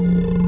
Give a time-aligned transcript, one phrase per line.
[0.00, 0.39] Ooh.